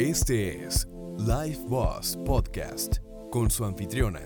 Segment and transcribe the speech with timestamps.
[0.00, 3.00] Este es Life Boss Podcast
[3.30, 4.22] con su anfitriona,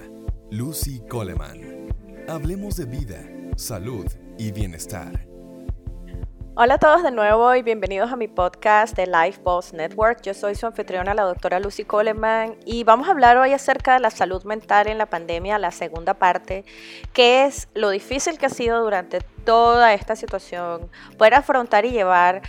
[0.53, 1.89] Lucy Coleman.
[2.29, 3.19] Hablemos de vida,
[3.57, 4.07] salud
[4.39, 5.27] y bienestar.
[6.55, 10.23] Hola a todos de nuevo y bienvenidos a mi podcast de Life Boss Network.
[10.23, 13.99] Yo soy su anfitriona, la doctora Lucy Coleman, y vamos a hablar hoy acerca de
[13.99, 16.65] la salud mental en la pandemia, la segunda parte,
[17.13, 20.89] que es lo difícil que ha sido durante toda esta situación
[21.19, 22.43] poder afrontar y llevar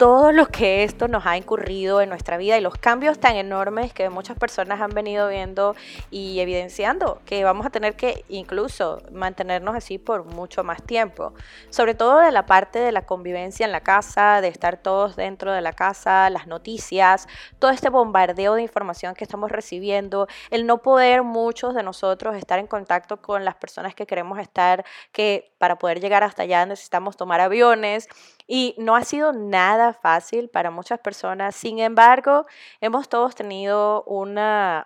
[0.00, 3.92] todo lo que esto nos ha incurrido en nuestra vida y los cambios tan enormes
[3.92, 5.76] que muchas personas han venido viendo
[6.10, 11.34] y evidenciando que vamos a tener que incluso mantenernos así por mucho más tiempo.
[11.68, 15.52] Sobre todo de la parte de la convivencia en la casa, de estar todos dentro
[15.52, 20.78] de la casa, las noticias, todo este bombardeo de información que estamos recibiendo, el no
[20.78, 24.82] poder muchos de nosotros estar en contacto con las personas que queremos estar,
[25.12, 28.08] que para poder llegar hasta allá necesitamos tomar aviones
[28.52, 31.54] y no ha sido nada fácil para muchas personas.
[31.54, 32.46] Sin embargo,
[32.80, 34.84] hemos todos tenido una,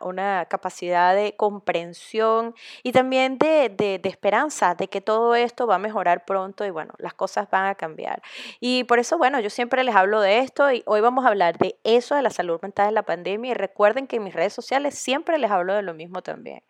[0.50, 5.78] capacidad de comprensión y también de, de, de, esperanza de que todo esto va a
[5.78, 8.20] mejorar pronto y bueno, las cosas van a cambiar.
[8.60, 11.56] Y por eso, bueno, yo siempre les hablo de esto y hoy vamos a hablar
[11.56, 13.52] de eso, de la salud mental en la pandemia.
[13.52, 16.62] Y recuerden que en mis redes sociales siempre les hablo de lo mismo también.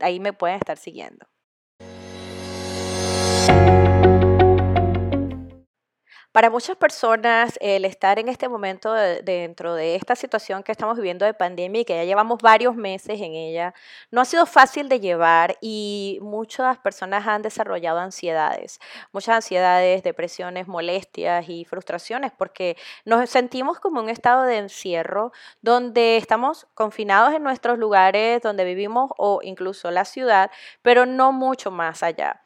[0.00, 1.31] Ahí me pueden estar siguiendo.
[6.32, 11.26] Para muchas personas, el estar en este momento dentro de esta situación que estamos viviendo
[11.26, 13.74] de pandemia y que ya llevamos varios meses en ella,
[14.10, 18.80] no ha sido fácil de llevar y muchas personas han desarrollado ansiedades,
[19.12, 26.16] muchas ansiedades, depresiones, molestias y frustraciones porque nos sentimos como un estado de encierro donde
[26.16, 32.02] estamos confinados en nuestros lugares donde vivimos o incluso la ciudad, pero no mucho más
[32.02, 32.40] allá.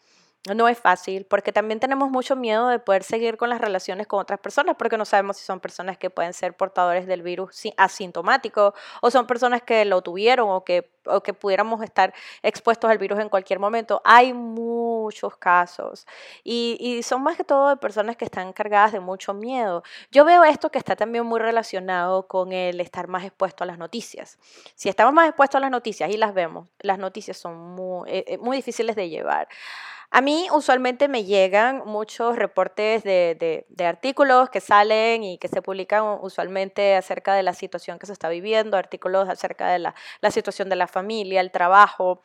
[0.54, 4.20] No es fácil porque también tenemos mucho miedo de poder seguir con las relaciones con
[4.20, 8.74] otras personas porque no sabemos si son personas que pueden ser portadores del virus asintomáticos
[9.02, 13.18] o son personas que lo tuvieron o que, o que pudiéramos estar expuestos al virus
[13.18, 14.00] en cualquier momento.
[14.04, 16.06] Hay muchos casos
[16.44, 19.82] y, son más que todo de personas que están cargadas de mucho miedo.
[20.12, 23.78] Yo veo esto que está también muy relacionado con el estar más expuesto a las
[23.78, 24.38] noticias.
[24.74, 28.38] Si estamos más expuestos a las noticias y las vemos, las noticias son eh, eh,
[28.38, 29.48] muy difíciles de llevar.
[30.16, 36.20] A mí usualmente me llegan muchos reportes de, artículos que salen y que se publican
[36.22, 40.70] usualmente acerca de la situación que se está viviendo, artículos acerca de la, la situación
[40.70, 42.22] de la familia, el trabajo,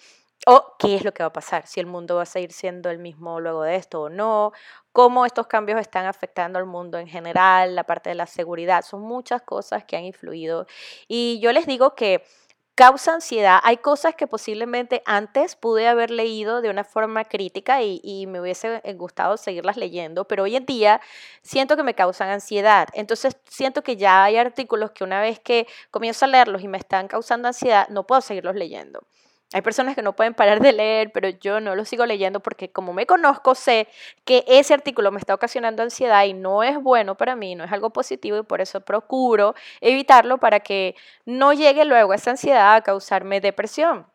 [0.47, 2.89] o qué es lo que va a pasar, si el mundo va a seguir siendo
[2.89, 4.53] el mismo luego de esto o no,
[4.93, 9.01] cómo estos cambios están afectando al mundo en general, la parte de la seguridad, son
[9.01, 10.65] muchas cosas que han influido.
[11.09, 12.23] Y yo les digo que
[12.75, 13.59] causa ansiedad.
[13.63, 18.81] Hay cosas que posiblemente antes pude haber leído de una forma crítica y, me hubiese
[18.83, 21.01] eh, gustado seguirlas leyendo, pero hoy en día
[21.41, 22.87] siento que me causan ansiedad.
[22.93, 26.77] Entonces siento que ya hay artículos que una vez que comienzo a leerlos y me
[26.77, 29.01] están causando ansiedad, no puedo seguirlos leyendo.
[29.53, 32.71] Hay personas que no pueden parar de leer, pero yo no lo sigo leyendo porque
[32.71, 33.87] como me conozco, sé
[34.23, 37.71] que ese artículo me está ocasionando ansiedad y no es bueno para mí, no es
[37.71, 40.95] algo positivo y por eso procuro evitarlo para que
[41.25, 44.10] no llegue luego esa ansiedad a causarme depresión.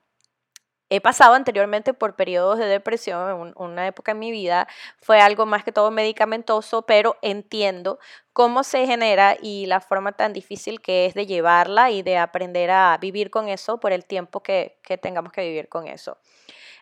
[0.89, 4.69] He pasado anteriormente por periodos de depresión, en una época en mi vida
[5.01, 7.99] fue algo más que todo medicamentoso, pero entiendo
[8.33, 12.71] cómo se genera y la forma tan difícil que es de llevarla y de aprender
[12.71, 16.19] a vivir con eso por el tiempo que, que tengamos que vivir con eso.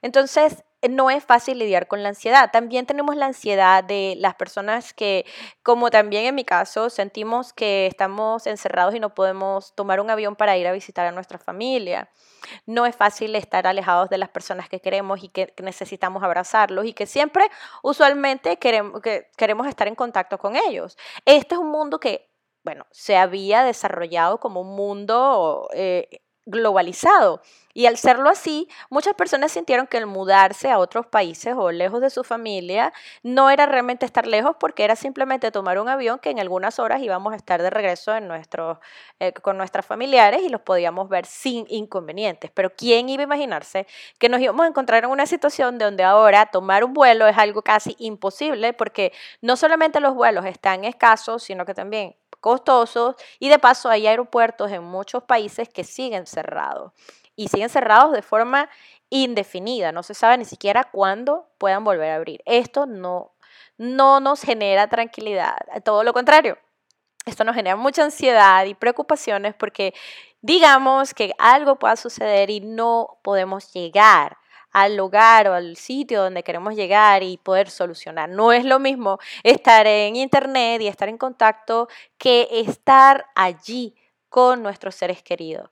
[0.03, 2.50] Entonces, no es fácil lidiar con la ansiedad.
[2.53, 5.25] También tenemos la ansiedad de las personas que,
[5.62, 10.37] como también en mi caso, sentimos que estamos encerrados y no podemos tomar un avión
[10.37, 12.09] para ir a visitar a nuestra familia.
[12.67, 16.93] No es fácil estar alejados de las personas que queremos y que necesitamos abrazarlos y
[16.93, 17.47] que siempre,
[17.83, 20.97] usualmente, queremos, que queremos estar en contacto con ellos.
[21.25, 22.31] Este es un mundo que,
[22.62, 27.41] bueno, se había desarrollado como un mundo eh, globalizado.
[27.77, 32.00] Y al serlo así, muchas personas sintieron que el mudarse a otros países o lejos
[32.00, 32.93] de su familia
[33.25, 37.03] no era realmente estar lejos porque era simplemente tomar un avión que en algunas horas
[37.03, 38.78] íbamos a estar de regreso en nuestros,
[39.18, 42.53] eh, con nuestros familiares y los podíamos ver sin inconvenientes.
[42.54, 43.89] Pero ¿quién iba a imaginarse
[44.21, 47.63] que nos íbamos a encontrar en una situación donde ahora tomar un vuelo es algo
[47.63, 53.58] casi imposible porque no solamente los vuelos están escasos, sino que también costosos y de
[53.58, 56.92] paso hay aeropuertos en muchos países que siguen cerrados
[57.34, 58.68] y siguen cerrados de forma
[59.08, 62.42] indefinida, no se sabe ni siquiera cuándo puedan volver a abrir.
[62.44, 63.32] Esto no,
[63.78, 65.56] no nos genera tranquilidad,
[65.86, 66.58] todo lo contrario.
[67.24, 69.94] Esto nos genera mucha ansiedad y preocupaciones porque
[70.42, 74.36] digamos que algo pueda suceder y no podemos llegar
[74.74, 78.28] al lugar o al sitio donde queremos llegar y poder solucionar.
[78.28, 81.88] No es lo mismo estar en internet y estar en contacto
[82.18, 83.94] que estar allí
[84.28, 85.71] con nuestros seres queridos.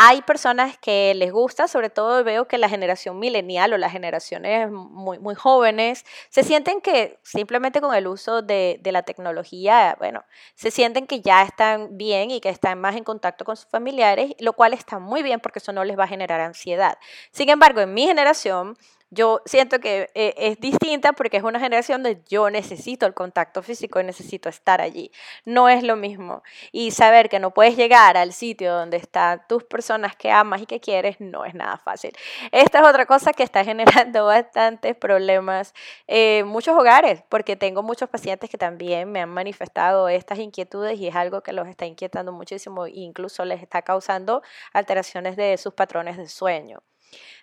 [0.00, 4.70] Hay personas que les gusta, sobre todo veo que la generación milenial o las generaciones
[4.70, 10.24] muy, muy jóvenes se sienten que simplemente con el uso de, de, la tecnología, bueno,
[10.54, 14.36] se sienten que ya están bien y que están más en contacto con sus familiares,
[14.38, 16.96] lo cual está muy bien porque eso no les va a generar ansiedad.
[17.32, 18.78] Sin embargo, en mi generación,
[19.10, 23.62] yo siento que eh, es distinta porque es una generación donde yo necesito el contacto
[23.62, 25.10] físico y necesito estar allí.
[25.46, 26.42] No es lo mismo.
[26.72, 30.66] Y saber que no puedes llegar al sitio donde están tus personas que amas y
[30.66, 32.12] que quieres no es nada fácil.
[32.52, 35.74] Esta es otra cosa que está generando bastantes problemas
[36.06, 41.08] en muchos hogares porque tengo muchos pacientes que también me han manifestado estas inquietudes y
[41.08, 45.72] es algo que los está inquietando muchísimo e incluso les está causando alteraciones de sus
[45.74, 46.82] patrones de sueño.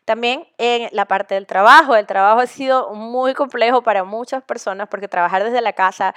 [0.06, 4.88] También en la parte del trabajo, el trabajo ha sido muy complejo para muchas personas
[4.88, 6.14] porque trabajar desde la casa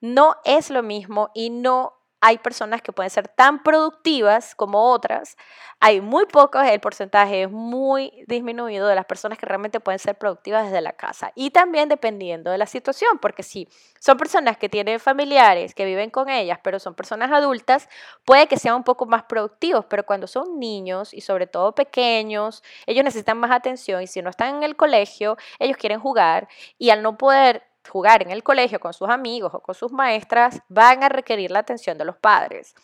[0.00, 1.94] no es lo mismo y no
[2.26, 5.36] hay personas que pueden ser tan productivas como otras.
[5.78, 10.18] Hay muy pocos, el porcentaje es muy disminuido de las personas que realmente pueden ser
[10.18, 11.30] productivas desde la casa.
[11.36, 13.68] Y también dependiendo de la situación, porque si
[14.00, 17.88] son personas que tienen familiares, que viven con ellas, pero son personas adultas,
[18.24, 22.64] puede que sean un poco más productivos, pero cuando son niños y sobre todo pequeños,
[22.86, 26.90] ellos necesitan más atención y si no están en el colegio, ellos quieren jugar y
[26.90, 31.02] al no poder jugar en el colegio con sus amigos o con sus maestras, van
[31.02, 32.74] a requerir la atención de los padres.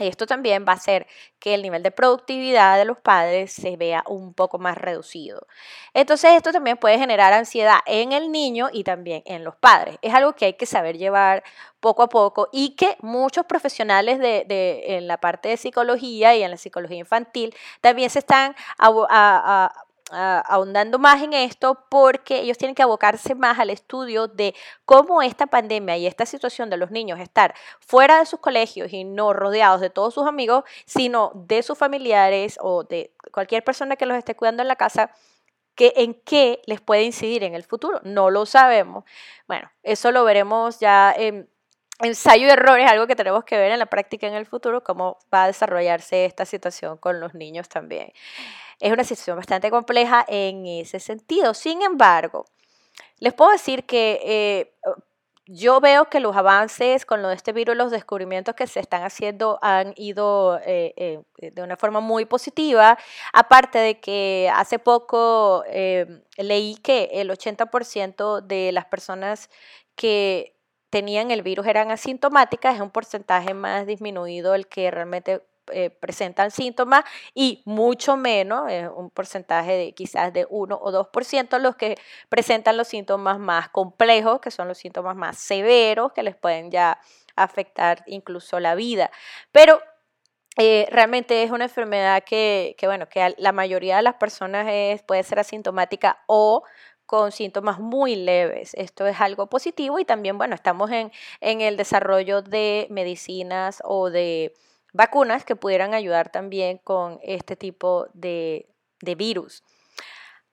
[0.00, 1.06] Esto también va a hacer
[1.38, 5.46] que el nivel de productividad de los padres se vea un poco más reducido.
[5.94, 9.98] Entonces esto también puede generar ansiedad en el niño y también en los padres.
[10.02, 11.42] Es algo que hay que saber llevar
[11.80, 16.50] poco a poco y que muchos profesionales de, en la parte de psicología y en
[16.50, 18.54] la psicología infantil también se están
[20.10, 24.54] ahondando más en esto porque ellos tienen que abocarse más al estudio de
[24.84, 29.04] cómo esta pandemia y esta situación de los niños estar fuera de sus colegios y
[29.04, 34.06] no rodeados de todos sus amigos, sino de sus familiares o de cualquier persona que
[34.06, 35.10] los esté cuidando en la casa,
[35.74, 38.00] que en qué les puede incidir en el futuro.
[38.02, 39.04] No lo sabemos.
[39.46, 41.48] Bueno, eso lo veremos ya en
[42.00, 44.82] ensayo y error es algo que tenemos que ver en la práctica en el futuro,
[44.82, 48.12] cómo va a desarrollarse esta situación con los niños también.
[48.80, 51.52] Es una situación bastante compleja en ese sentido.
[51.52, 52.46] Sin embargo,
[53.18, 54.74] les puedo decir que eh,
[55.46, 59.02] yo veo que los avances con lo de este virus, los descubrimientos que se están
[59.02, 62.98] haciendo han ido eh, eh, de una forma muy positiva.
[63.34, 65.62] Aparte de que hace poco
[66.38, 69.50] leí que el 80% de las personas
[69.94, 70.56] que
[70.88, 76.50] tenían el virus eran asintomáticas, es un porcentaje más disminuido el que realmente eh, presentan
[76.50, 81.96] síntomas y mucho menos, un porcentaje de quizás de 1 o 2% los que
[82.28, 86.98] presentan los síntomas más complejos, que son los síntomas más severos, que les pueden ya
[87.36, 89.10] afectar incluso la vida.
[89.52, 89.80] Pero
[90.56, 95.02] eh, realmente es una enfermedad que, que, bueno, que la mayoría de las personas es,
[95.02, 96.64] puede ser asintomática o
[97.06, 98.74] con síntomas muy leves.
[98.74, 104.10] Esto es algo positivo y también, bueno, estamos en, en el desarrollo de medicinas o
[104.10, 104.54] de
[104.92, 108.68] vacunas que pudieran ayudar también con este tipo de,
[109.00, 109.62] de virus.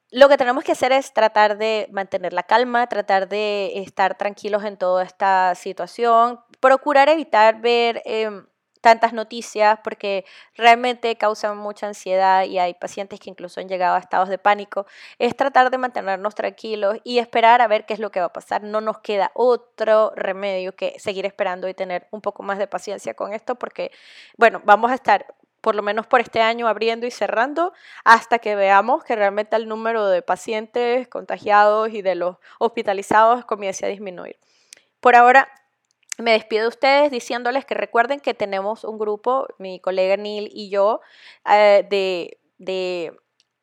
[0.09, 4.63] Lo que tenemos que hacer es tratar de mantener la calma, tratar de estar tranquilos
[4.63, 8.01] en toda esta situación, procurar evitar ver...
[8.05, 8.45] Em,
[8.81, 13.99] tantas noticias porque realmente causan mucha ansiedad y hay pacientes que incluso han llegado a
[13.99, 14.85] estados de pánico,
[15.19, 18.33] es tratar de mantenernos tranquilos y esperar a ver qué es lo que va a
[18.33, 18.63] pasar.
[18.63, 23.13] No nos queda otro remedio que seguir esperando y tener un poco más de paciencia
[23.13, 23.91] con esto porque,
[24.37, 25.25] bueno, vamos a estar
[25.61, 27.73] por lo menos por este año abriendo y cerrando
[28.05, 33.85] hasta que veamos que realmente el número de pacientes contagiados y de los hospitalizados comience
[33.85, 34.37] a disminuir.
[35.01, 35.49] Por ahora
[36.17, 40.69] me despido de ustedes diciéndoles que recuerden que tenemos un grupo, mi colega Neil y
[40.69, 41.01] yo,
[41.49, 43.17] eh, de, de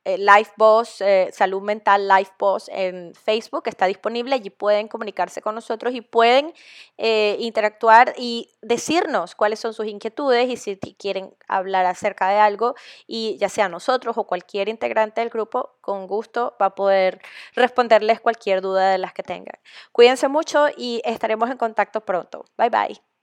[0.05, 4.35] eh, Life Boss, eh, Salud Mental Life Boss en Facebook, está disponible.
[4.35, 6.53] Allí pueden comunicarse con nosotros y pueden
[6.99, 12.75] eh, interactuar y decirnos cuáles son sus inquietudes y si quieren hablar acerca de algo.
[13.07, 17.21] Y ya sea nosotros o cualquier integrante del grupo, con gusto va a poder
[17.55, 19.59] responderles cualquier duda de las que tengan.
[19.93, 22.45] Cuídense mucho y estaremos en contacto pronto.
[22.57, 23.14] Bye bye.